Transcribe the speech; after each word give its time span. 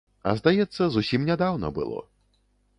А, 0.29 0.31
здаецца, 0.39 0.87
зусім 0.95 1.29
нядаўна 1.29 1.73
было. 1.79 2.03